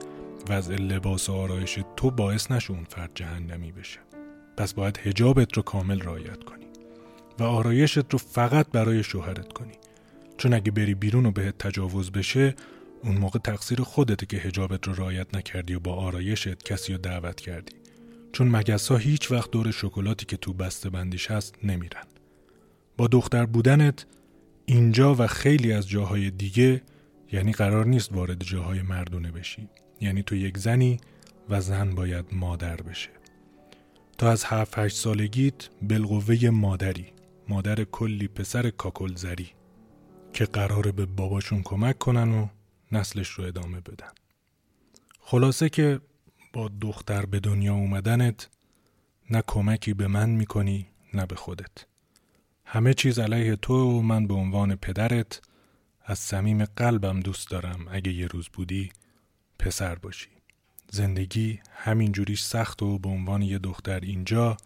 وضع 0.49 0.75
لباس 0.75 1.29
و 1.29 1.33
آرایش 1.33 1.79
تو 1.97 2.11
باعث 2.11 2.51
نشه 2.51 2.71
اون 2.71 2.85
فرد 2.85 3.11
جهنمی 3.15 3.73
بشه. 3.73 3.99
پس 4.57 4.75
باید 4.75 4.99
هجابت 4.99 5.57
رو 5.57 5.63
کامل 5.63 6.01
رعایت 6.01 6.45
کنی 6.45 6.67
و 7.39 7.43
آرایشت 7.43 8.13
رو 8.13 8.19
فقط 8.19 8.67
برای 8.71 9.03
شوهرت 9.03 9.53
کنی. 9.53 9.75
چون 10.37 10.55
اگه 10.55 10.71
بری 10.71 10.95
بیرون 10.95 11.27
و 11.27 11.31
بهت 11.31 11.59
تجاوز 11.59 12.13
بشه 12.13 12.55
اون 13.03 13.17
موقع 13.17 13.39
تقصیر 13.39 13.81
خودته 13.81 14.27
که 14.27 14.37
هجابت 14.37 14.89
رو 14.89 14.95
رعایت 14.95 15.35
نکردی 15.35 15.75
و 15.75 15.81
با 15.81 15.95
آرایشت 15.95 16.63
کسی 16.63 16.93
رو 16.93 16.99
دعوت 16.99 17.41
کردی 17.41 17.73
چون 18.33 18.49
مگس 18.49 18.89
ها 18.89 18.97
هیچ 18.97 19.31
وقت 19.31 19.51
دور 19.51 19.71
شکلاتی 19.71 20.27
که 20.27 20.37
تو 20.37 20.53
بسته 20.53 20.91
بندیش 20.91 21.31
هست 21.31 21.55
نمیرن. 21.65 22.05
با 22.97 23.07
دختر 23.07 23.47
بودنت 23.47 24.07
اینجا 24.67 25.15
و 25.15 25.27
خیلی 25.27 25.73
از 25.73 25.89
جاهای 25.89 26.31
دیگه 26.31 26.83
یعنی 27.33 27.53
قرار 27.53 27.87
نیست 27.87 28.13
وارد 28.13 28.45
جاهای 28.45 28.83
مردونه 28.83 29.31
بشی. 29.31 29.69
یعنی 30.01 30.23
تو 30.23 30.37
یک 30.37 30.59
زنی 30.59 31.01
و 31.49 31.61
زن 31.61 31.95
باید 31.95 32.25
مادر 32.33 32.77
بشه. 32.77 33.11
تا 34.19 34.31
از 34.31 34.45
هفت 34.45 34.79
هشت 34.79 34.97
سالگیت 34.97 35.69
بالقوه 35.83 36.51
مادری 36.51 37.07
مادر 37.49 37.85
کلی 37.85 38.29
پسر 38.29 38.71
کاکل 38.71 39.15
زری 39.15 39.51
که 40.33 40.45
قراره 40.45 40.93
به 40.93 41.07
باباشون 41.07 41.63
کمک 41.63 41.99
کنن 41.99 42.33
و 42.33 42.47
نسلش 42.93 43.29
رو 43.29 43.45
ادامه 43.45 43.81
بدن. 43.81 44.11
خلاصه 45.21 45.69
که 45.69 46.01
با 46.53 46.71
دختر 46.81 47.27
به 47.27 47.41
دنیا 47.41 47.75
اومدنت 47.75 48.49
نه 49.31 49.43
کمکی 49.47 49.95
به 49.95 50.07
من 50.07 50.31
می‌کنی 50.31 50.87
نه 51.15 51.27
به 51.27 51.37
خودت. 51.37 51.87
همه 52.65 52.95
چیز 52.95 53.19
علیه 53.19 53.57
تو 53.57 53.75
و 53.75 54.03
من 54.03 54.27
به 54.27 54.35
عنوان 54.35 54.77
پدرت. 54.77 55.41
از 56.05 56.19
صمیم 56.19 56.65
قلبم 56.65 57.21
دوست 57.21 57.51
دارم 57.51 57.87
اگه 57.91 58.13
یه 58.13 58.27
روز 58.27 58.49
بودی 58.53 58.93
پسر 59.59 59.95
باشی. 59.95 60.31
زندگی 60.91 61.61
همینجوریش 61.71 62.43
سخت 62.43 62.83
و 62.83 62.99
به 62.99 63.09
عنوان 63.09 63.43
یه 63.43 63.59
دختر 63.59 64.01
اینجا 64.01 64.57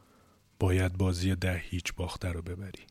باید 0.59 0.99
بازی 0.99 1.35
ده 1.35 1.63
هیچ 1.65 1.95
باخته 1.95 2.29
رو 2.29 2.43
ببری. 2.43 2.83